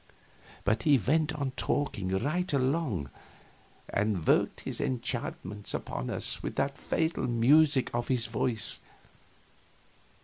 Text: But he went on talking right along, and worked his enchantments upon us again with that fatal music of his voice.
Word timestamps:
But 0.63 0.81
he 0.81 0.97
went 0.97 1.31
on 1.35 1.51
talking 1.51 2.07
right 2.09 2.51
along, 2.53 3.11
and 3.87 4.25
worked 4.25 4.61
his 4.61 4.81
enchantments 4.81 5.75
upon 5.75 6.09
us 6.09 6.37
again 6.37 6.41
with 6.41 6.55
that 6.55 6.75
fatal 6.75 7.27
music 7.27 7.91
of 7.93 8.07
his 8.07 8.25
voice. 8.25 8.79